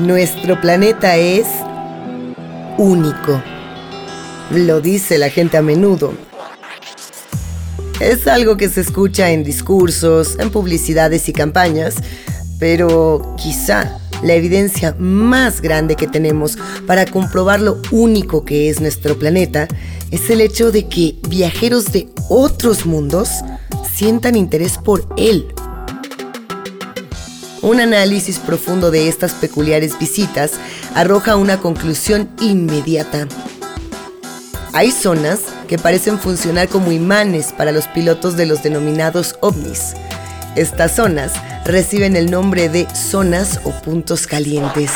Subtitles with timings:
[0.00, 1.46] Nuestro planeta es
[2.78, 3.42] único.
[4.50, 6.14] Lo dice la gente a menudo.
[8.00, 11.96] Es algo que se escucha en discursos, en publicidades y campañas,
[12.58, 16.56] pero quizá la evidencia más grande que tenemos
[16.86, 19.68] para comprobar lo único que es nuestro planeta
[20.10, 23.28] es el hecho de que viajeros de otros mundos
[23.94, 25.52] sientan interés por él.
[27.62, 30.52] Un análisis profundo de estas peculiares visitas
[30.94, 33.28] arroja una conclusión inmediata.
[34.72, 39.94] Hay zonas que parecen funcionar como imanes para los pilotos de los denominados ovnis.
[40.56, 41.32] Estas zonas
[41.66, 44.90] reciben el nombre de zonas o puntos calientes.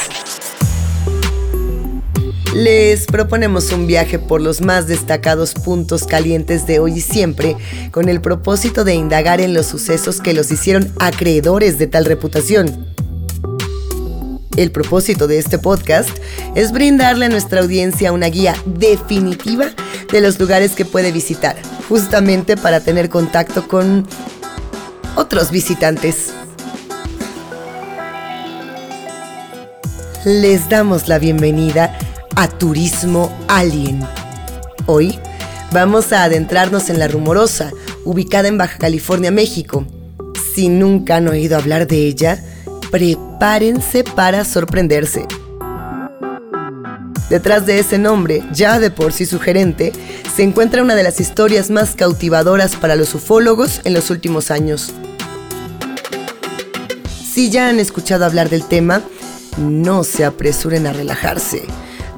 [2.54, 7.56] Les proponemos un viaje por los más destacados puntos calientes de hoy y siempre,
[7.90, 12.94] con el propósito de indagar en los sucesos que los hicieron acreedores de tal reputación.
[14.56, 16.08] El propósito de este podcast
[16.54, 19.66] es brindarle a nuestra audiencia una guía definitiva
[20.12, 21.56] de los lugares que puede visitar,
[21.88, 24.06] justamente para tener contacto con
[25.16, 26.32] otros visitantes.
[30.24, 31.98] Les damos la bienvenida
[32.36, 34.00] a Turismo Alien.
[34.86, 35.18] Hoy
[35.72, 37.70] vamos a adentrarnos en La Rumorosa,
[38.04, 39.86] ubicada en Baja California, México.
[40.54, 42.42] Si nunca han oído hablar de ella,
[42.90, 45.26] prepárense para sorprenderse.
[47.30, 49.92] Detrás de ese nombre, ya de por sí sugerente,
[50.34, 54.92] se encuentra una de las historias más cautivadoras para los ufólogos en los últimos años.
[57.32, 59.02] Si ya han escuchado hablar del tema,
[59.56, 61.62] no se apresuren a relajarse.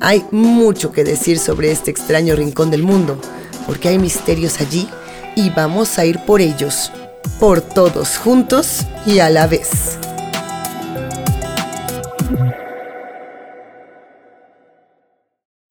[0.00, 3.20] Hay mucho que decir sobre este extraño rincón del mundo,
[3.66, 4.88] porque hay misterios allí
[5.34, 6.92] y vamos a ir por ellos,
[7.40, 9.98] por todos juntos y a la vez.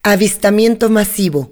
[0.03, 1.52] Avistamiento masivo.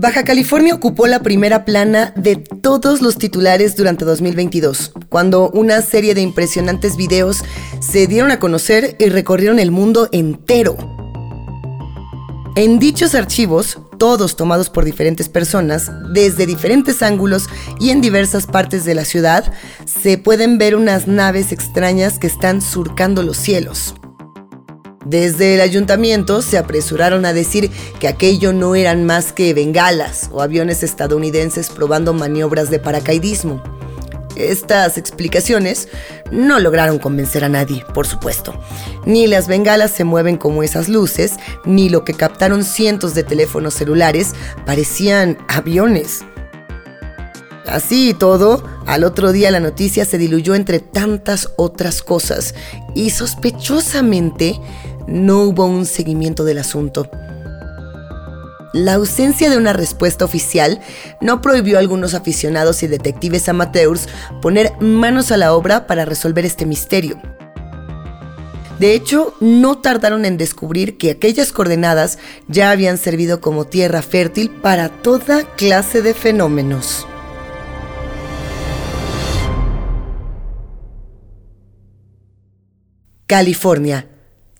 [0.00, 6.14] Baja California ocupó la primera plana de todos los titulares durante 2022, cuando una serie
[6.14, 7.44] de impresionantes videos
[7.80, 10.78] se dieron a conocer y recorrieron el mundo entero.
[12.56, 18.86] En dichos archivos, todos tomados por diferentes personas, desde diferentes ángulos y en diversas partes
[18.86, 19.52] de la ciudad,
[19.84, 23.94] se pueden ver unas naves extrañas que están surcando los cielos.
[25.10, 30.40] Desde el ayuntamiento se apresuraron a decir que aquello no eran más que bengalas o
[30.40, 33.60] aviones estadounidenses probando maniobras de paracaidismo.
[34.36, 35.88] Estas explicaciones
[36.30, 38.54] no lograron convencer a nadie, por supuesto.
[39.04, 41.32] Ni las bengalas se mueven como esas luces,
[41.64, 44.34] ni lo que captaron cientos de teléfonos celulares
[44.64, 46.20] parecían aviones.
[47.66, 52.54] Así y todo, al otro día la noticia se diluyó entre tantas otras cosas
[52.94, 54.60] y sospechosamente
[55.10, 57.10] no hubo un seguimiento del asunto.
[58.72, 60.80] La ausencia de una respuesta oficial
[61.20, 64.08] no prohibió a algunos aficionados y detectives amateurs
[64.40, 67.20] poner manos a la obra para resolver este misterio.
[68.78, 74.50] De hecho, no tardaron en descubrir que aquellas coordenadas ya habían servido como tierra fértil
[74.50, 77.06] para toda clase de fenómenos.
[83.26, 84.08] California,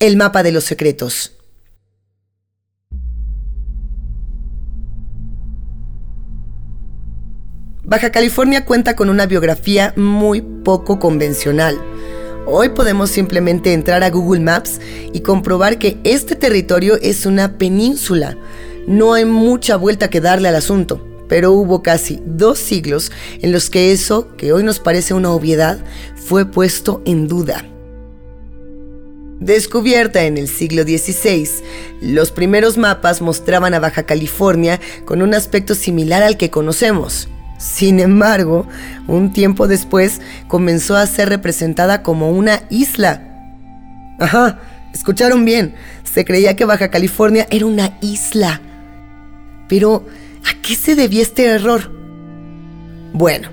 [0.01, 1.37] el mapa de los secretos.
[7.85, 11.79] Baja California cuenta con una biografía muy poco convencional.
[12.47, 14.81] Hoy podemos simplemente entrar a Google Maps
[15.13, 18.39] y comprobar que este territorio es una península.
[18.87, 23.13] No hay mucha vuelta que darle al asunto, pero hubo casi dos siglos
[23.43, 25.79] en los que eso, que hoy nos parece una obviedad,
[26.17, 27.70] fue puesto en duda.
[29.41, 31.49] Descubierta en el siglo XVI,
[32.03, 37.27] los primeros mapas mostraban a Baja California con un aspecto similar al que conocemos.
[37.59, 38.69] Sin embargo,
[39.09, 43.23] un tiempo después comenzó a ser representada como una isla.
[44.19, 44.61] Ajá,
[44.93, 45.75] escucharon bien,
[46.05, 48.61] se creía que Baja California era una isla.
[49.71, 50.05] Pero,
[50.45, 51.91] ¿a qué se debía este error?
[53.15, 53.49] Bueno,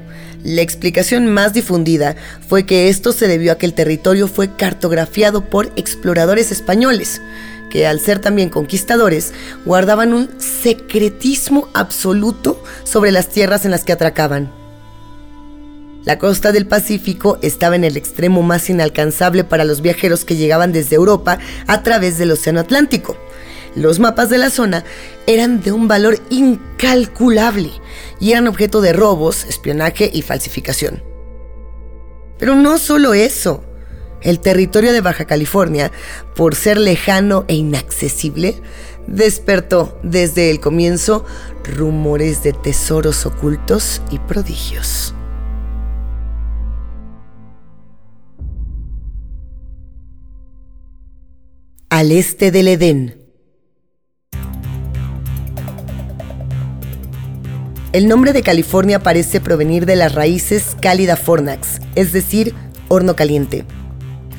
[0.47, 2.15] la explicación más difundida
[2.47, 7.21] fue que esto se debió a que el territorio fue cartografiado por exploradores españoles,
[7.69, 9.33] que al ser también conquistadores,
[9.65, 14.49] guardaban un secretismo absoluto sobre las tierras en las que atracaban.
[16.05, 20.71] La costa del Pacífico estaba en el extremo más inalcanzable para los viajeros que llegaban
[20.71, 23.17] desde Europa a través del Océano Atlántico.
[23.75, 24.85] Los mapas de la zona
[25.27, 27.69] eran de un valor incalculable
[28.19, 31.03] y eran objeto de robos, espionaje y falsificación.
[32.37, 33.63] Pero no solo eso.
[34.21, 35.91] El territorio de Baja California,
[36.35, 38.55] por ser lejano e inaccesible,
[39.05, 41.25] despertó desde el comienzo
[41.63, 45.13] rumores de tesoros ocultos y prodigios.
[51.89, 53.16] Al este del Edén.
[57.97, 62.53] El nombre de California parece provenir de las raíces cálida fornax, es decir,
[62.89, 63.65] horno caliente.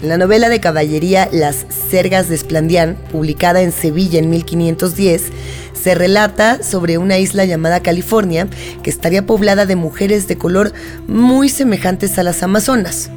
[0.00, 5.25] En la novela de caballería Las Sergas de Esplandián, publicada en Sevilla en 1510,
[5.72, 8.46] se relata sobre una isla llamada California
[8.84, 10.72] que estaría poblada de mujeres de color
[11.08, 13.11] muy semejantes a las amazonas.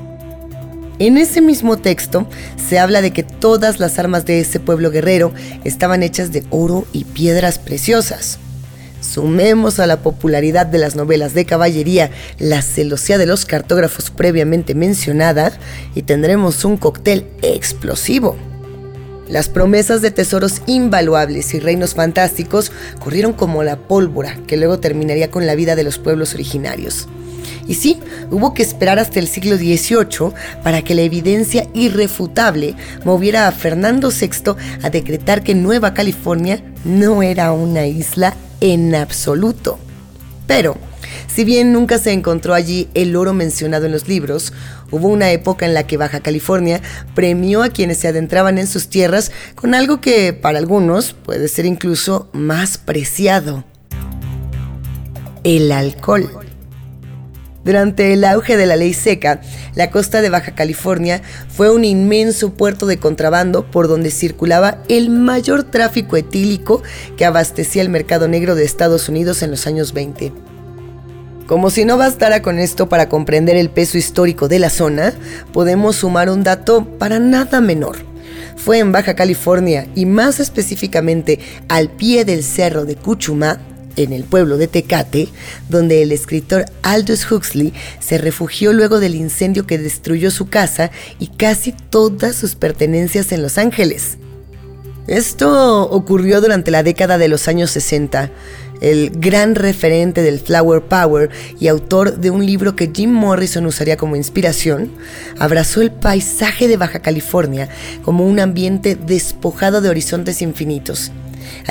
[0.98, 2.28] En ese mismo texto
[2.58, 5.34] se habla de que todas las armas de ese pueblo guerrero
[5.66, 8.40] estaban hechas de oro y piedras preciosas.
[9.02, 14.76] Sumemos a la popularidad de las novelas de caballería la celosía de los cartógrafos previamente
[14.76, 15.52] mencionada
[15.96, 18.38] y tendremos un cóctel explosivo.
[19.28, 25.32] Las promesas de tesoros invaluables y reinos fantásticos corrieron como la pólvora que luego terminaría
[25.32, 27.08] con la vida de los pueblos originarios.
[27.68, 28.00] Y sí,
[28.30, 30.34] hubo que esperar hasta el siglo XVIII
[30.64, 32.76] para que la evidencia irrefutable
[33.06, 39.80] moviera a Fernando VI a decretar que Nueva California no era una isla en absoluto.
[40.48, 40.78] Pero,
[41.28, 44.54] si bien nunca se encontró allí el oro mencionado en los libros,
[44.92, 46.82] hubo una época en la que Baja California
[47.16, 51.66] premió a quienes se adentraban en sus tierras con algo que para algunos puede ser
[51.66, 53.64] incluso más preciado,
[55.44, 56.51] el alcohol.
[57.64, 59.42] Durante el auge de la ley seca,
[59.76, 65.12] la costa de Baja California fue un inmenso puerto de contrabando por donde circulaba el
[65.12, 66.82] mayor tráfico etílico
[67.18, 70.34] que abastecía el mercado negro de Estados Unidos en los años 20.
[71.46, 75.14] Como si no bastara con esto para comprender el peso histórico de la zona,
[75.54, 77.98] podemos sumar un dato para nada menor.
[78.56, 83.60] Fue en Baja California y más específicamente al pie del cerro de Cuchumá
[83.96, 85.30] en el pueblo de Tecate,
[85.70, 91.28] donde el escritor Aldous Huxley se refugió luego del incendio que destruyó su casa y
[91.28, 94.18] casi todas sus pertenencias en Los Ángeles.
[95.08, 98.32] Esto ocurrió durante la década de los años 60.
[98.82, 101.30] El gran referente del Flower Power
[101.60, 104.92] y autor de un libro que Jim Morrison usaría como inspiración,
[105.38, 107.70] abrazó el paisaje de Baja California
[108.04, 111.12] como un ambiente despojado de horizontes infinitos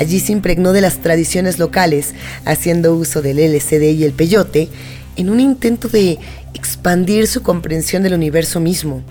[0.01, 4.67] Allí se impregnó de las tradiciones locales, haciendo uso del LCD y el peyote,
[5.15, 6.17] en un intento de
[6.55, 9.03] expandir su comprensión del universo mismo.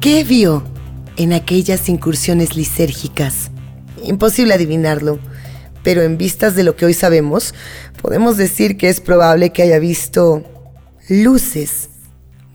[0.00, 0.62] ¿Qué vio
[1.16, 3.50] en aquellas incursiones lisérgicas?
[4.04, 5.18] Imposible adivinarlo,
[5.82, 7.52] pero en vistas de lo que hoy sabemos,
[8.00, 10.44] podemos decir que es probable que haya visto
[11.08, 11.88] luces,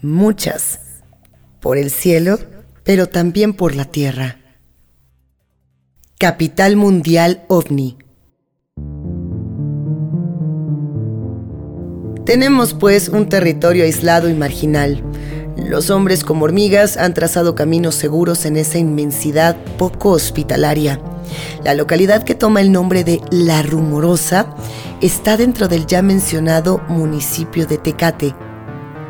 [0.02, 0.80] muchas,
[1.60, 2.40] por el cielo,
[2.86, 4.45] pero también por la tierra.
[6.18, 7.98] Capital Mundial OVNI.
[12.26, 15.04] Tenemos pues un territorio aislado y marginal.
[15.58, 21.02] Los hombres como hormigas han trazado caminos seguros en esa inmensidad poco hospitalaria.
[21.66, 24.56] La localidad que toma el nombre de La Rumorosa
[25.02, 28.34] está dentro del ya mencionado municipio de Tecate,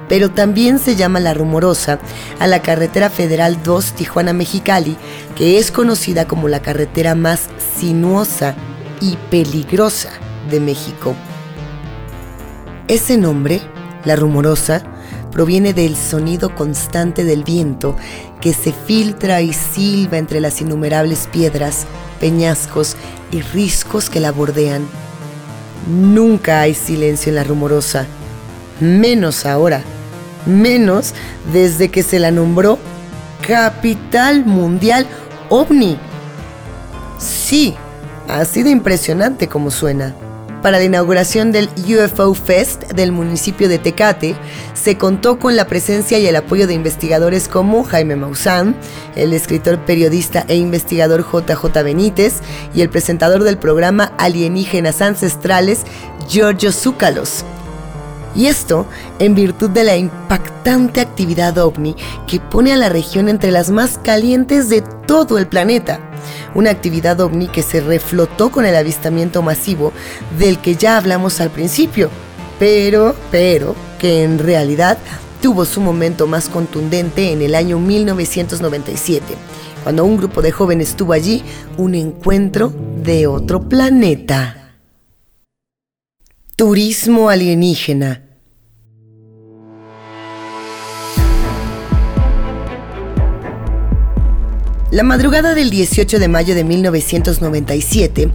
[0.08, 2.00] pero también se llama La Rumorosa
[2.40, 4.98] a la carretera federal 2 Tijuana-Mexicali,
[5.36, 8.56] que es conocida como la carretera más sinuosa
[9.02, 10.10] y peligrosa
[10.50, 11.16] de México.
[12.88, 13.62] Ese nombre,
[14.04, 14.84] La Rumorosa,
[15.32, 17.98] proviene del sonido constante del viento
[18.40, 21.86] que se filtra y silba entre las innumerables piedras,
[22.22, 22.96] peñascos
[23.32, 24.88] y riscos que la bordean.
[25.90, 28.06] Nunca hay silencio en la rumorosa,
[28.80, 29.84] menos ahora
[30.46, 31.14] menos
[31.52, 32.80] desde que se la nombró
[33.46, 35.06] Capital Mundial
[35.50, 35.98] OVNI.
[37.18, 37.75] Sí,
[38.28, 40.16] así de impresionante como suena.
[40.66, 44.36] Para la inauguración del UFO Fest del municipio de Tecate,
[44.74, 48.75] se contó con la presencia y el apoyo de investigadores como Jaime Maussan,
[49.16, 52.40] el escritor, periodista e investigador JJ Benítez
[52.74, 55.84] y el presentador del programa Alienígenas Ancestrales,
[56.28, 57.46] Giorgio Zúcalos.
[58.36, 58.86] Y esto
[59.20, 61.96] en virtud de la impactante actividad ovni
[62.27, 66.00] que pone a la región entre las más calientes de todo el planeta.
[66.54, 69.94] Una actividad ovni que se reflotó con el avistamiento masivo
[70.38, 72.10] del que ya hablamos al principio,
[72.60, 74.98] pero, pero, que en realidad
[75.42, 79.24] tuvo su momento más contundente en el año 1997,
[79.84, 81.44] cuando un grupo de jóvenes tuvo allí
[81.77, 82.74] un encuentro
[83.04, 84.77] de otro planeta.
[86.56, 88.25] Turismo alienígena
[94.96, 98.30] La madrugada del 18 de mayo de 1997,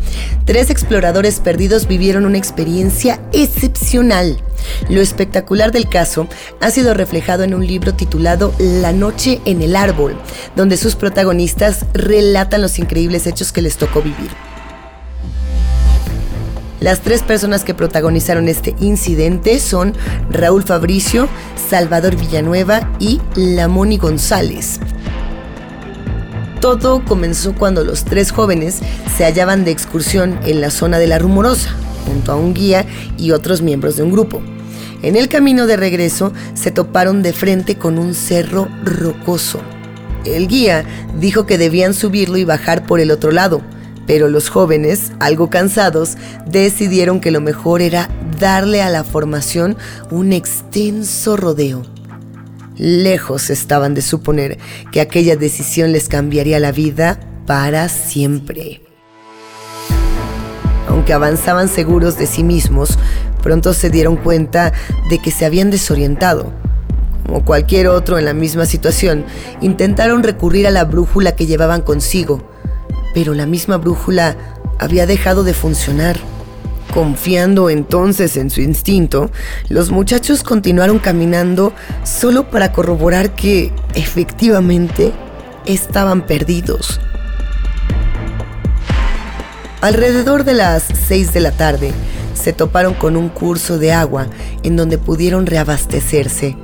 [0.45, 4.37] tres exploradores perdidos vivieron una experiencia excepcional.
[4.91, 6.29] Lo espectacular del caso
[6.61, 10.21] ha sido reflejado en un libro titulado La noche en el árbol,
[10.55, 14.29] donde sus protagonistas relatan los increíbles hechos que les tocó vivir.
[16.81, 19.95] Las tres personas que protagonizaron este incidente son
[20.29, 21.27] Raúl Fabricio,
[21.71, 24.79] Salvador Villanueva y Lamoni González.
[26.61, 28.81] Todo comenzó cuando los tres jóvenes
[29.17, 31.71] se hallaban de excursión en la zona de la Rumorosa,
[32.05, 32.85] junto a un guía
[33.17, 34.43] y otros miembros de un grupo.
[35.03, 39.59] En el camino de regreso se toparon de frente con un cerro rocoso.
[40.27, 40.85] El guía
[41.19, 43.63] dijo que debían subirlo y bajar por el otro lado,
[44.07, 49.79] pero los jóvenes, algo cansados, decidieron que lo mejor era darle a la formación
[50.11, 52.00] un extenso rodeo.
[52.77, 54.59] Lejos estaban de suponer
[54.93, 58.83] que aquella decisión les cambiaría la vida para siempre.
[60.89, 62.99] Aunque avanzaban seguros de sí mismos,
[63.43, 64.73] pronto se dieron cuenta
[65.09, 66.53] de que se habían desorientado.
[67.27, 69.25] Como cualquier otro en la misma situación,
[69.61, 72.43] intentaron recurrir a la brújula que llevaban consigo,
[73.15, 74.37] pero la misma brújula
[74.79, 76.19] había dejado de funcionar.
[76.93, 79.31] Confiando entonces en su instinto,
[79.69, 85.13] los muchachos continuaron caminando solo para corroborar que, efectivamente,
[85.67, 87.01] estaban perdidos.
[89.81, 91.93] Alrededor de las 6 de la tarde,
[92.35, 94.27] se toparon con un curso de agua
[94.65, 96.57] en donde pudieron reabastecerse.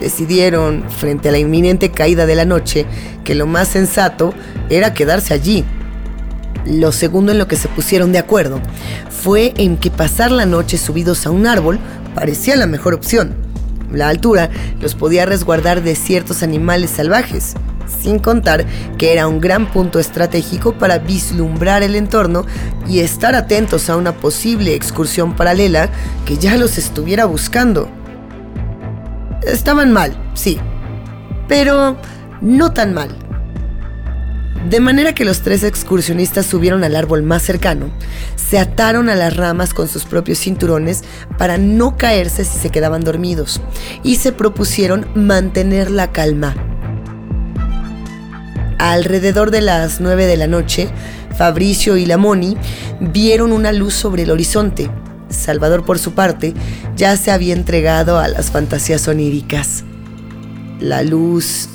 [0.00, 2.84] Decidieron, frente a la inminente caída de la noche,
[3.24, 4.34] que lo más sensato
[4.68, 5.64] era quedarse allí
[6.66, 8.60] lo segundo en lo que se pusieron de acuerdo
[9.22, 11.78] fue en que pasar la noche subidos a un árbol
[12.14, 13.34] parecía la mejor opción.
[13.92, 17.54] La altura los podía resguardar de ciertos animales salvajes,
[18.02, 18.66] sin contar
[18.98, 22.44] que era un gran punto estratégico para vislumbrar el entorno
[22.88, 25.88] y estar atentos a una posible excursión paralela
[26.24, 27.88] que ya los estuviera buscando.
[29.42, 30.58] Estaban mal, sí,
[31.48, 31.96] pero
[32.40, 33.25] no tan mal.
[34.68, 37.88] De manera que los tres excursionistas subieron al árbol más cercano,
[38.34, 41.04] se ataron a las ramas con sus propios cinturones
[41.38, 43.60] para no caerse si se quedaban dormidos
[44.02, 46.56] y se propusieron mantener la calma.
[48.78, 50.88] Alrededor de las 9 de la noche,
[51.38, 52.56] Fabricio y Lamoni
[53.00, 54.90] vieron una luz sobre el horizonte.
[55.28, 56.54] Salvador, por su parte,
[56.96, 59.84] ya se había entregado a las fantasías oníricas.
[60.80, 61.68] La luz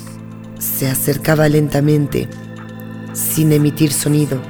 [0.58, 2.28] se acercaba lentamente
[3.12, 4.40] sin emitir sonido.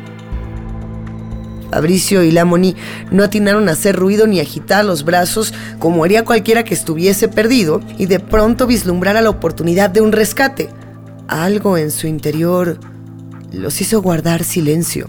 [1.72, 2.76] Fabricio y Lamoni
[3.10, 7.80] no atinaron a hacer ruido ni agitar los brazos como haría cualquiera que estuviese perdido
[7.96, 10.68] y de pronto vislumbrara la oportunidad de un rescate.
[11.28, 12.78] Algo en su interior
[13.52, 15.06] los hizo guardar silencio.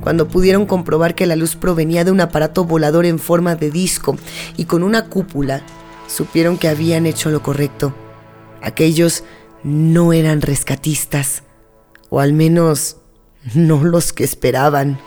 [0.00, 4.16] Cuando pudieron comprobar que la luz provenía de un aparato volador en forma de disco
[4.56, 5.60] y con una cúpula,
[6.06, 7.94] supieron que habían hecho lo correcto.
[8.62, 9.22] Aquellos
[9.64, 11.42] no eran rescatistas,
[12.10, 12.96] o al menos
[13.54, 14.98] no los que esperaban.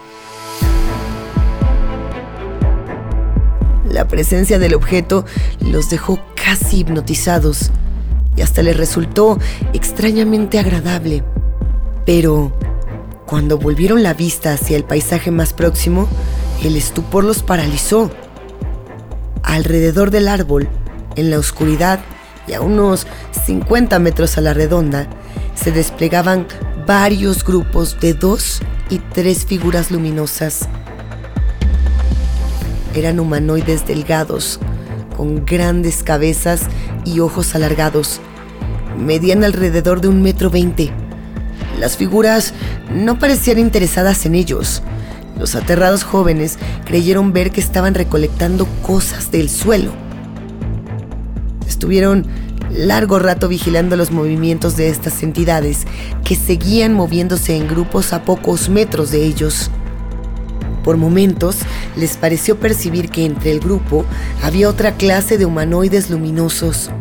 [3.89, 5.25] La presencia del objeto
[5.59, 7.71] los dejó casi hipnotizados
[8.35, 9.37] y hasta les resultó
[9.73, 11.23] extrañamente agradable.
[12.05, 12.51] Pero
[13.25, 16.07] cuando volvieron la vista hacia el paisaje más próximo,
[16.63, 18.11] el estupor los paralizó.
[19.43, 20.69] Alrededor del árbol,
[21.15, 21.99] en la oscuridad,
[22.47, 23.07] y a unos
[23.45, 25.07] 50 metros a la redonda
[25.55, 26.47] se desplegaban
[26.87, 30.67] varios grupos de dos y tres figuras luminosas.
[32.93, 34.59] Eran humanoides delgados,
[35.15, 36.63] con grandes cabezas
[37.05, 38.19] y ojos alargados.
[38.97, 40.91] Medían alrededor de un metro veinte.
[41.79, 42.53] Las figuras
[42.93, 44.83] no parecían interesadas en ellos.
[45.39, 50.00] Los aterrados jóvenes creyeron ver que estaban recolectando cosas del suelo.
[51.81, 52.27] Estuvieron
[52.69, 55.87] largo rato vigilando los movimientos de estas entidades
[56.23, 59.71] que seguían moviéndose en grupos a pocos metros de ellos.
[60.83, 61.57] Por momentos
[61.95, 64.05] les pareció percibir que entre el grupo
[64.43, 66.91] había otra clase de humanoides luminosos.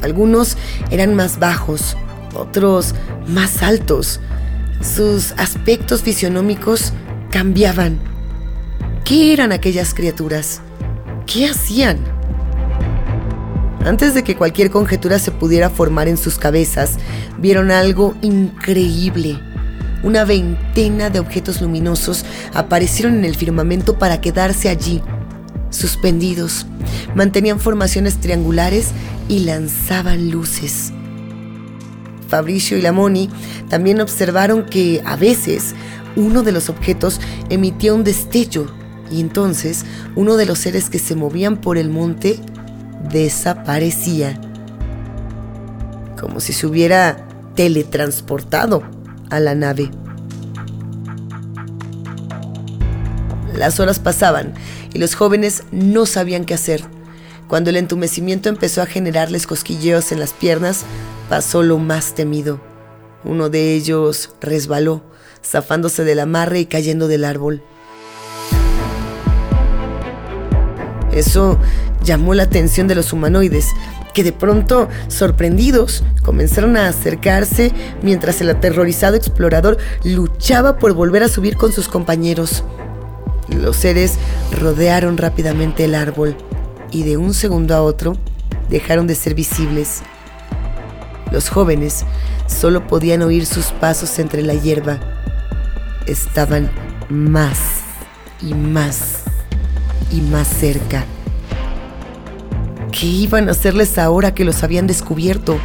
[0.00, 0.56] Algunos
[0.90, 1.94] eran más bajos,
[2.34, 2.94] otros
[3.28, 4.18] más altos.
[4.80, 6.94] Sus aspectos fisionómicos
[7.30, 8.00] cambiaban.
[9.04, 10.62] ¿Qué eran aquellas criaturas?
[11.26, 11.98] ¿Qué hacían?
[13.84, 16.98] Antes de que cualquier conjetura se pudiera formar en sus cabezas,
[17.38, 19.40] vieron algo increíble.
[20.02, 25.02] Una veintena de objetos luminosos aparecieron en el firmamento para quedarse allí,
[25.70, 26.66] suspendidos.
[27.14, 28.88] Mantenían formaciones triangulares
[29.28, 30.92] y lanzaban luces.
[32.28, 33.30] Fabricio y Lamoni
[33.68, 35.74] también observaron que a veces
[36.16, 38.66] uno de los objetos emitía un destello
[39.10, 39.84] y entonces
[40.16, 42.38] uno de los seres que se movían por el monte
[43.08, 44.40] desaparecía,
[46.18, 48.82] como si se hubiera teletransportado
[49.30, 49.90] a la nave.
[53.54, 54.54] Las horas pasaban
[54.92, 56.82] y los jóvenes no sabían qué hacer.
[57.48, 60.84] Cuando el entumecimiento empezó a generarles cosquilleos en las piernas,
[61.28, 62.60] pasó lo más temido.
[63.24, 65.02] Uno de ellos resbaló,
[65.44, 67.62] zafándose del amarre y cayendo del árbol.
[71.12, 71.58] Eso
[72.02, 73.68] llamó la atención de los humanoides,
[74.14, 81.28] que de pronto, sorprendidos, comenzaron a acercarse mientras el aterrorizado explorador luchaba por volver a
[81.28, 82.64] subir con sus compañeros.
[83.48, 84.14] Los seres
[84.52, 86.36] rodearon rápidamente el árbol
[86.90, 88.16] y de un segundo a otro
[88.68, 90.02] dejaron de ser visibles.
[91.32, 92.04] Los jóvenes
[92.46, 94.98] solo podían oír sus pasos entre la hierba.
[96.06, 96.70] Estaban
[97.08, 97.58] más
[98.40, 99.22] y más
[100.10, 101.04] y más cerca.
[102.92, 105.58] ¿Qué iban a hacerles ahora que los habían descubierto?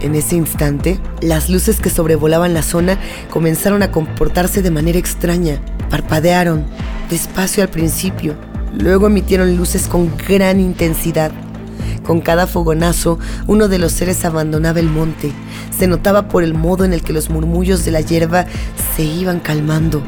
[0.00, 2.98] En ese instante, las luces que sobrevolaban la zona
[3.30, 5.60] comenzaron a comportarse de manera extraña.
[5.90, 6.64] Parpadearon,
[7.08, 8.34] despacio al principio,
[8.76, 11.30] luego emitieron luces con gran intensidad.
[12.04, 15.32] Con cada fogonazo, uno de los seres abandonaba el monte.
[15.76, 18.46] Se notaba por el modo en el que los murmullos de la hierba
[18.96, 20.02] se iban calmando.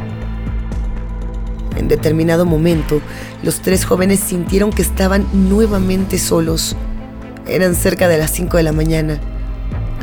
[1.77, 3.00] En determinado momento,
[3.43, 6.77] los tres jóvenes sintieron que estaban nuevamente solos.
[7.47, 9.21] Eran cerca de las 5 de la mañana.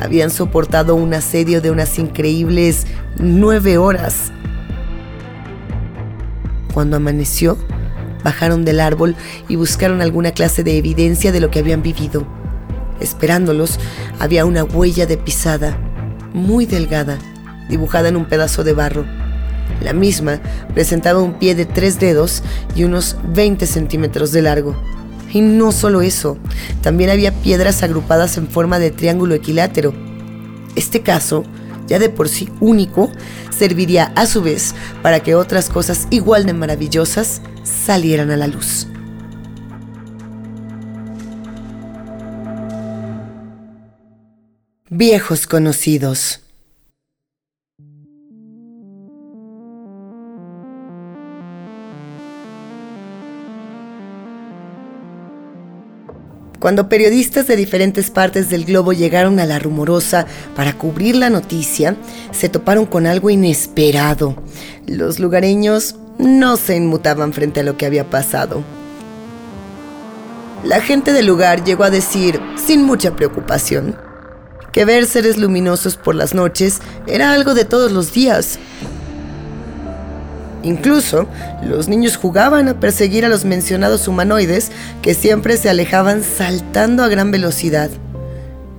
[0.00, 2.86] Habían soportado un asedio de unas increíbles
[3.18, 4.32] nueve horas.
[6.72, 7.58] Cuando amaneció,
[8.22, 9.16] bajaron del árbol
[9.48, 12.26] y buscaron alguna clase de evidencia de lo que habían vivido.
[13.00, 13.78] Esperándolos,
[14.18, 15.78] había una huella de pisada,
[16.32, 17.18] muy delgada,
[17.68, 19.17] dibujada en un pedazo de barro.
[19.82, 20.40] La misma
[20.74, 22.42] presentaba un pie de tres dedos
[22.74, 24.76] y unos 20 centímetros de largo.
[25.32, 26.38] Y no solo eso,
[26.82, 29.92] también había piedras agrupadas en forma de triángulo equilátero.
[30.74, 31.44] Este caso,
[31.86, 33.10] ya de por sí único,
[33.50, 38.86] serviría a su vez para que otras cosas igual de maravillosas salieran a la luz.
[44.90, 46.40] Viejos conocidos.
[56.58, 61.96] Cuando periodistas de diferentes partes del globo llegaron a la rumorosa para cubrir la noticia,
[62.32, 64.34] se toparon con algo inesperado.
[64.86, 68.64] Los lugareños no se inmutaban frente a lo que había pasado.
[70.64, 73.96] La gente del lugar llegó a decir, sin mucha preocupación,
[74.72, 78.58] que ver seres luminosos por las noches era algo de todos los días
[80.62, 81.26] Incluso,
[81.64, 84.70] los niños jugaban a perseguir a los mencionados humanoides
[85.02, 87.90] que siempre se alejaban saltando a gran velocidad.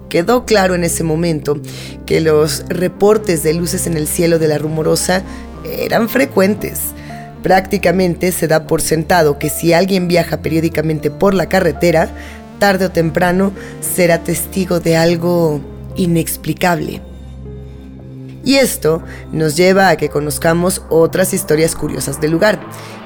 [0.10, 1.60] Quedó claro en ese momento
[2.06, 5.22] que los reportes de luces en el cielo de la rumorosa
[5.63, 6.80] eran frecuentes.
[7.44, 12.10] Prácticamente se da por sentado que si alguien viaja periódicamente por la carretera,
[12.60, 15.62] tarde o temprano será testigo de algo
[15.96, 17.02] inexplicable.
[18.43, 22.60] Y esto nos lleva a que conozcamos otras historias curiosas del lugar,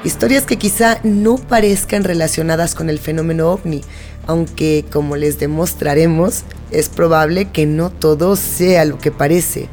[0.04, 3.82] historias que quizá no parezcan relacionadas con el fenómeno ovni,
[4.28, 9.70] aunque como les demostraremos, es probable que no todo sea lo que parece.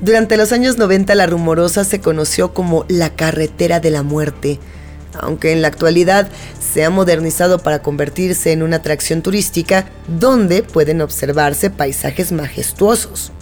[0.00, 4.58] Durante los años 90 la rumorosa se conoció como la carretera de la muerte,
[5.14, 6.28] aunque en la actualidad
[6.60, 13.32] se ha modernizado para convertirse en una atracción turística donde pueden observarse paisajes majestuosos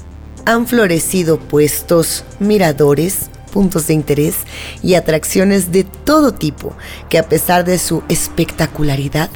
[0.46, 4.36] han florecido puestos, miradores, puntos de interés
[4.82, 6.74] y atracciones de todo tipo
[7.08, 9.30] que a pesar de su espectacularidad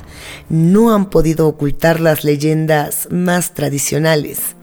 [0.49, 4.57] no han podido ocultar las leyendas más tradicionales.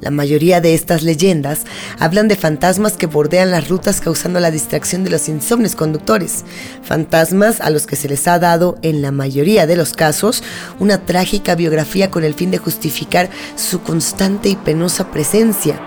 [0.00, 1.64] La mayoría de estas leyendas
[1.98, 6.44] hablan de fantasmas que bordean las rutas causando la distracción de los insomnes conductores,
[6.82, 10.42] fantasmas a los que se les ha dado, en la mayoría de los casos,
[10.78, 15.80] una trágica biografía con el fin de justificar su constante y penosa presencia.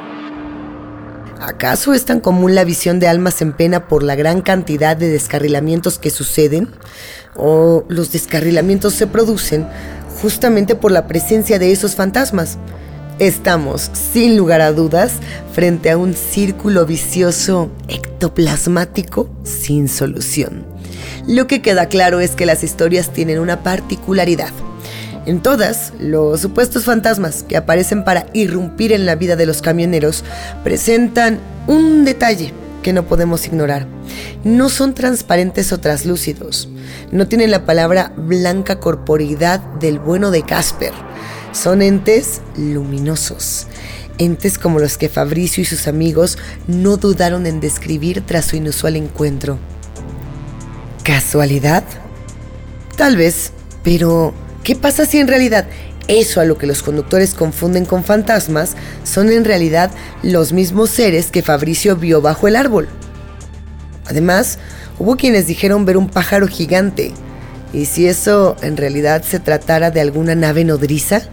[1.39, 5.09] ¿Acaso es tan común la visión de almas en pena por la gran cantidad de
[5.09, 6.67] descarrilamientos que suceden?
[7.35, 9.67] ¿O los descarrilamientos se producen
[10.21, 12.57] justamente por la presencia de esos fantasmas?
[13.19, 15.11] Estamos, sin lugar a dudas,
[15.51, 20.65] frente a un círculo vicioso ectoplasmático sin solución.
[21.27, 24.51] Lo que queda claro es que las historias tienen una particularidad.
[25.25, 30.23] En todas, los supuestos fantasmas que aparecen para irrumpir en la vida de los camioneros
[30.63, 32.53] presentan un detalle
[32.83, 33.85] que no podemos ignorar.
[34.45, 36.69] No son transparentes o traslúcidos.
[37.11, 41.08] No tienen la palabra blanca corporeidad del bueno de Casper.
[41.51, 43.67] Son entes luminosos.
[44.17, 48.95] Entes como los que Fabricio y sus amigos no dudaron en describir tras su inusual
[48.95, 49.57] encuentro.
[51.03, 51.83] ¿Casualidad?
[52.97, 53.51] Tal vez,
[53.83, 54.33] pero
[54.63, 55.67] ¿qué pasa si en realidad
[56.09, 59.91] eso a lo que los conductores confunden con fantasmas son en realidad
[60.23, 62.89] los mismos seres que Fabricio vio bajo el árbol.
[64.07, 64.57] Además,
[64.97, 67.13] hubo quienes dijeron ver un pájaro gigante.
[67.73, 71.29] ¿Y si eso en realidad se tratara de alguna nave nodriza?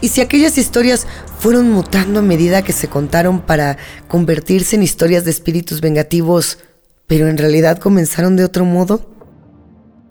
[0.00, 1.06] ¿Y si aquellas historias
[1.38, 3.76] fueron mutando a medida que se contaron para
[4.08, 6.58] convertirse en historias de espíritus vengativos,
[7.06, 9.10] pero en realidad comenzaron de otro modo?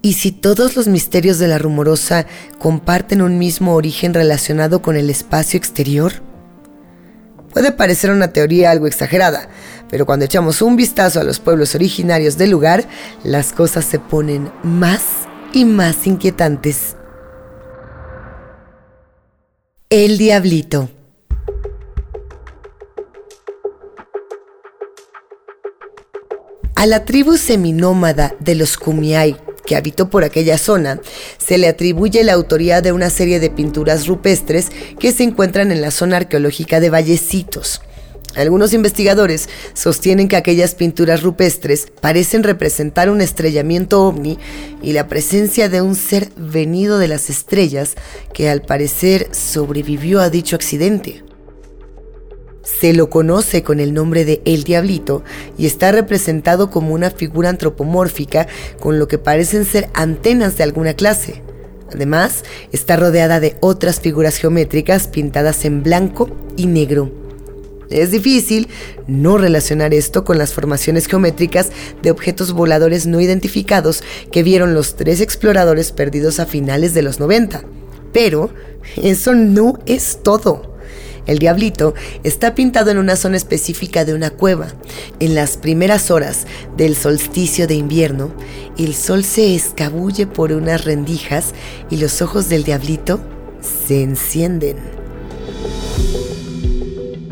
[0.02, 2.26] ¿Y si todos los misterios de la rumorosa
[2.60, 6.14] comparten un mismo origen relacionado con el espacio exterior?
[7.52, 9.50] Puede parecer una teoría algo exagerada,
[9.90, 12.86] pero cuando echamos un vistazo a los pueblos originarios del lugar,
[13.24, 15.02] las cosas se ponen más
[15.52, 16.96] y más inquietantes.
[19.92, 20.88] El Diablito
[26.76, 31.00] A la tribu seminómada de los Kumiai que habitó por aquella zona,
[31.38, 35.82] se le atribuye la autoría de una serie de pinturas rupestres que se encuentran en
[35.82, 37.82] la zona arqueológica de Vallecitos.
[38.36, 44.38] Algunos investigadores sostienen que aquellas pinturas rupestres parecen representar un estrellamiento ovni
[44.82, 47.96] y la presencia de un ser venido de las estrellas
[48.34, 51.24] que al parecer sobrevivió a dicho accidente.
[52.64, 55.24] Se lo conoce con el nombre de El Diablito
[55.58, 58.48] y está representado como una figura antropomórfica
[58.80, 61.42] con lo que parecen ser antenas de alguna clase.
[61.92, 67.29] Además, está rodeada de otras figuras geométricas pintadas en blanco y negro.
[67.90, 68.68] Es difícil
[69.08, 71.72] no relacionar esto con las formaciones geométricas
[72.02, 77.20] de objetos voladores no identificados que vieron los tres exploradores perdidos a finales de los
[77.20, 77.64] 90.
[78.14, 78.52] Pero
[79.02, 80.78] eso no es todo.
[81.26, 84.68] El diablito está pintado en una zona específica de una cueva.
[85.20, 88.34] En las primeras horas del solsticio de invierno,
[88.78, 91.54] el sol se escabulle por unas rendijas
[91.90, 93.20] y los ojos del diablito
[93.88, 94.78] se encienden.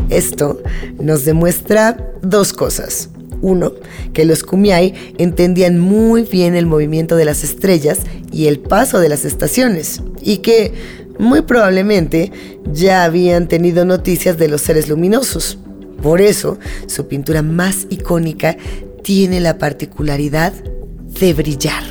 [0.10, 0.62] Esto
[1.00, 3.10] nos demuestra dos cosas.
[3.41, 3.74] Uno,
[4.13, 8.00] que los Kumiai entendían muy bien el movimiento de las estrellas
[8.32, 10.74] y el paso de las estaciones, y que
[11.20, 12.32] muy probablemente
[12.74, 15.60] ya habían tenido noticias de los seres luminosos.
[16.02, 18.58] Por eso, su pintura más icónica
[19.04, 20.54] tiene la particularidad
[21.20, 21.84] de brillar.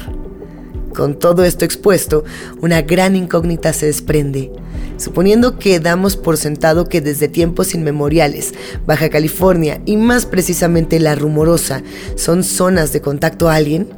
[0.95, 2.25] Con todo esto expuesto,
[2.61, 4.51] una gran incógnita se desprende.
[4.97, 8.55] Suponiendo que damos por sentado que desde tiempos inmemoriales,
[8.87, 11.83] Baja California y más precisamente la rumorosa
[12.17, 13.89] son zonas de contacto alien,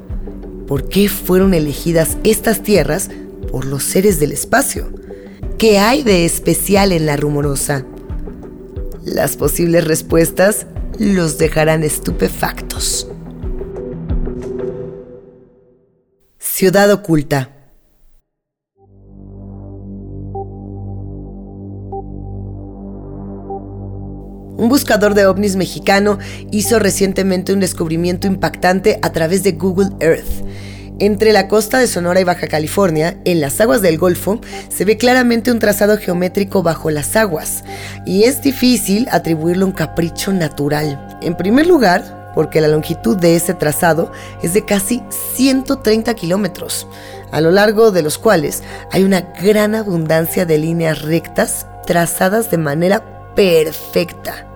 [0.67, 3.11] ¿por qué fueron elegidas estas tierras
[3.51, 4.93] por los seres del espacio?
[5.57, 7.85] ¿Qué hay de especial en la rumorosa?
[9.05, 10.67] Las posibles respuestas
[10.99, 13.09] los dejarán estupefactos.
[16.39, 17.58] Ciudad oculta.
[24.69, 26.19] Un buscador de ovnis mexicano
[26.51, 30.45] hizo recientemente un descubrimiento impactante a través de Google Earth
[30.99, 34.99] entre la costa de Sonora y Baja California, en las aguas del Golfo, se ve
[34.99, 37.65] claramente un trazado geométrico bajo las aguas,
[38.05, 41.17] y es difícil atribuirle un capricho natural.
[41.23, 45.03] En primer lugar, porque la longitud de ese trazado es de casi
[45.37, 46.89] 130 kilómetros,
[47.31, 52.59] a lo largo de los cuales hay una gran abundancia de líneas rectas trazadas de
[52.59, 54.48] manera perfecta.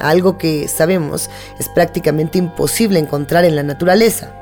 [0.00, 4.32] Algo que sabemos es prácticamente imposible encontrar en la naturaleza.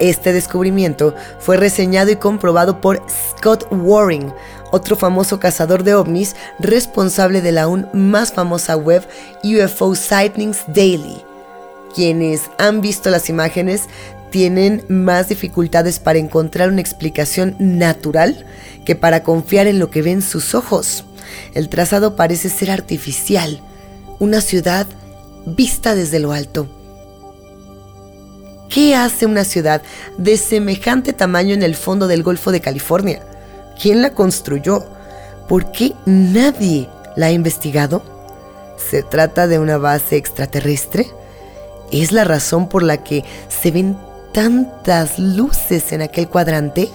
[0.00, 4.32] Este descubrimiento fue reseñado y comprobado por Scott Waring,
[4.72, 9.06] otro famoso cazador de ovnis responsable de la aún más famosa web
[9.44, 11.22] UFO Sightings Daily.
[11.94, 13.88] Quienes han visto las imágenes
[14.30, 18.44] tienen más dificultades para encontrar una explicación natural
[18.84, 21.04] que para confiar en lo que ven sus ojos.
[21.54, 23.60] El trazado parece ser artificial,
[24.18, 24.86] una ciudad
[25.46, 26.66] vista desde lo alto.
[28.68, 29.82] ¿Qué hace una ciudad
[30.18, 33.22] de semejante tamaño en el fondo del Golfo de California?
[33.80, 34.84] ¿Quién la construyó?
[35.48, 38.02] ¿Por qué nadie la ha investigado?
[38.76, 41.06] ¿Se trata de una base extraterrestre?
[41.92, 43.96] ¿Es la razón por la que se ven
[44.32, 46.90] tantas luces en aquel cuadrante?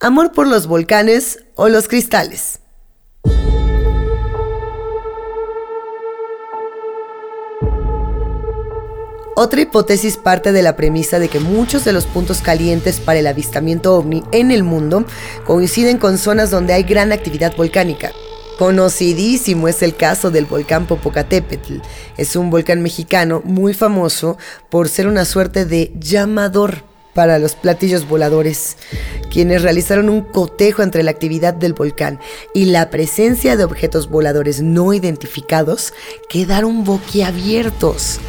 [0.00, 2.60] ¿Amor por los volcanes o los cristales?
[9.34, 13.26] Otra hipótesis parte de la premisa de que muchos de los puntos calientes para el
[13.26, 15.04] avistamiento ovni en el mundo
[15.44, 18.12] coinciden con zonas donde hay gran actividad volcánica.
[18.56, 21.78] Conocidísimo es el caso del volcán Popocatépetl.
[22.16, 24.38] Es un volcán mexicano muy famoso
[24.70, 26.87] por ser una suerte de llamador
[27.18, 28.76] para los platillos voladores,
[29.28, 32.20] quienes realizaron un cotejo entre la actividad del volcán
[32.54, 35.92] y la presencia de objetos voladores no identificados,
[36.28, 38.20] quedaron boquiabiertos.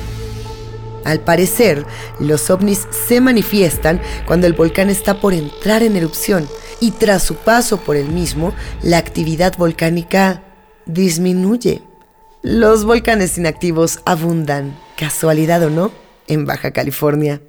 [1.05, 1.85] Al parecer,
[2.19, 6.47] los ovnis se manifiestan cuando el volcán está por entrar en erupción
[6.79, 10.41] y tras su paso por el mismo, la actividad volcánica
[10.87, 11.83] disminuye.
[12.41, 15.91] Los volcanes inactivos abundan, casualidad o no,
[16.27, 17.39] en Baja California.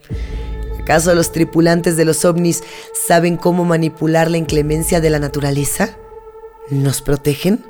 [0.81, 2.63] ¿Acaso los tripulantes de los ovnis
[3.07, 5.97] saben cómo manipular la inclemencia de la naturaleza?
[6.71, 7.63] ¿Nos protegen?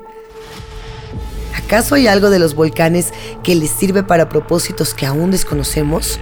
[1.53, 3.07] ¿Acaso hay algo de los volcanes
[3.43, 6.19] que les sirve para propósitos que aún desconocemos?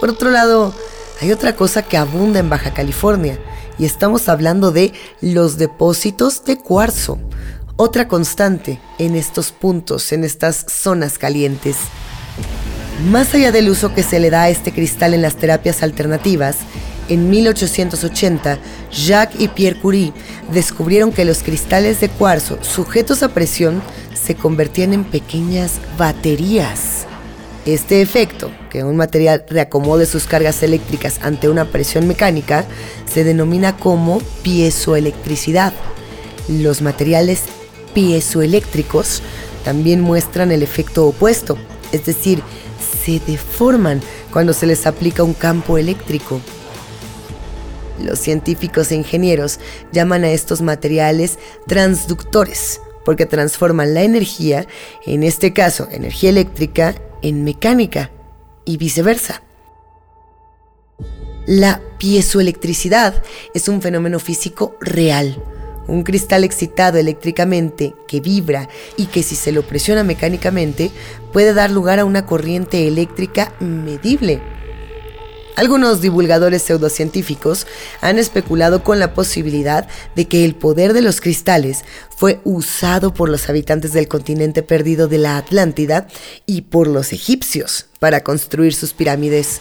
[0.00, 0.74] Por otro lado,
[1.20, 3.38] hay otra cosa que abunda en Baja California,
[3.78, 7.20] y estamos hablando de los depósitos de cuarzo,
[7.76, 11.76] otra constante en estos puntos, en estas zonas calientes.
[13.00, 16.58] Más allá del uso que se le da a este cristal en las terapias alternativas,
[17.08, 18.58] en 1880,
[18.92, 20.12] Jacques y Pierre Curie
[20.52, 23.82] descubrieron que los cristales de cuarzo sujetos a presión
[24.14, 27.06] se convertían en pequeñas baterías.
[27.66, 32.64] Este efecto, que un material reacomode sus cargas eléctricas ante una presión mecánica,
[33.12, 35.72] se denomina como piezoelectricidad.
[36.48, 37.42] Los materiales
[37.94, 39.22] piezoeléctricos
[39.64, 41.56] también muestran el efecto opuesto,
[41.92, 42.42] es decir,
[43.04, 46.40] se deforman cuando se les aplica un campo eléctrico.
[48.00, 49.60] Los científicos e ingenieros
[49.92, 54.66] llaman a estos materiales transductores porque transforman la energía,
[55.06, 58.10] en este caso energía eléctrica, en mecánica
[58.64, 59.42] y viceversa.
[61.46, 63.22] La piezoelectricidad
[63.54, 65.42] es un fenómeno físico real,
[65.88, 70.90] un cristal excitado eléctricamente que vibra y que si se lo presiona mecánicamente
[71.32, 74.40] puede dar lugar a una corriente eléctrica medible
[75.54, 77.66] algunos divulgadores pseudocientíficos
[78.00, 81.84] han especulado con la posibilidad de que el poder de los cristales
[82.16, 86.06] fue usado por los habitantes del continente perdido de la Atlántida
[86.46, 89.60] y por los egipcios para construir sus pirámides.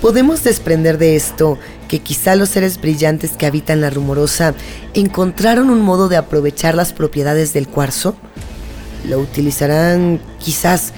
[0.00, 1.58] Podemos desprender de esto
[1.90, 4.54] que quizá los seres brillantes que habitan la rumorosa
[4.94, 8.14] encontraron un modo de aprovechar las propiedades del cuarzo.
[9.08, 10.92] ¿Lo utilizarán quizás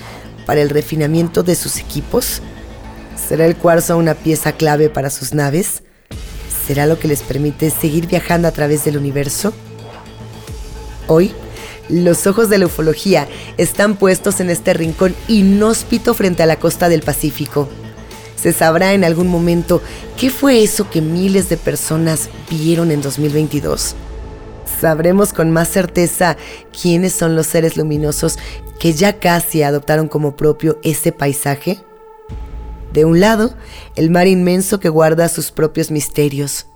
[0.45, 2.43] para el refinamiento de sus equipos?
[3.17, 5.83] ¿Será el cuarzo una pieza clave para sus naves?
[6.67, 9.55] ¿Será lo que les permite seguir viajando a través del universo?
[11.07, 11.33] Hoy,
[11.89, 13.27] los ojos de la ufología
[13.57, 17.67] están puestos en este rincón inhóspito frente a la costa del Pacífico.
[18.43, 19.81] Se sabrá en algún momento
[20.19, 23.95] qué fue eso que miles de personas vieron en 2022.
[24.81, 26.37] Sabremos con más certeza
[26.81, 28.41] quiénes son los seres luminosos
[28.81, 31.79] que ya casi adoptaron como propio ese paisaje.
[32.93, 33.55] De un lado,
[33.95, 36.67] el mar inmenso que guarda sus propios misterios.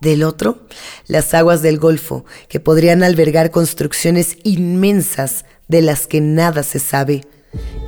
[0.00, 0.60] Del otro,
[1.08, 7.24] las aguas del Golfo, que podrían albergar construcciones inmensas de las que nada se sabe.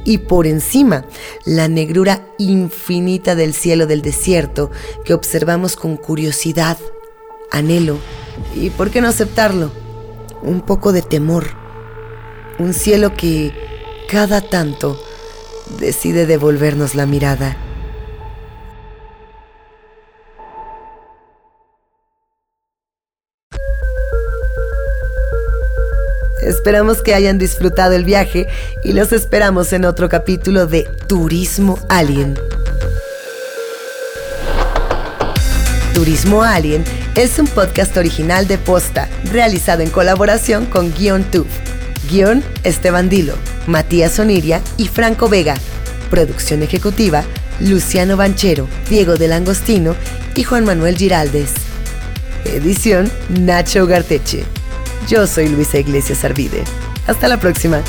[0.05, 1.05] Y por encima,
[1.45, 4.71] la negrura infinita del cielo del desierto
[5.05, 6.79] que observamos con curiosidad,
[7.51, 7.99] anhelo
[8.55, 9.71] y, ¿por qué no aceptarlo?
[10.43, 11.49] Un poco de temor.
[12.59, 13.53] Un cielo que,
[14.09, 15.01] cada tanto,
[15.79, 17.57] decide devolvernos la mirada.
[26.51, 28.49] Esperamos que hayan disfrutado el viaje
[28.83, 32.37] y los esperamos en otro capítulo de Turismo Alien.
[35.95, 36.83] Turismo Alien
[37.15, 41.47] es un podcast original de Posta, realizado en colaboración con Guion Tube.
[42.11, 43.35] Guión Esteban Dilo,
[43.69, 45.55] Matías Oniria y Franco Vega.
[46.11, 47.23] Producción ejecutiva
[47.61, 49.95] Luciano Banchero, Diego del Angostino
[50.35, 51.53] y Juan Manuel Giraldes.
[52.45, 54.45] Edición Nacho Garteche.
[55.09, 56.65] Yo soy Luisa Iglesias Arvide.
[57.07, 57.83] Hasta la próxima.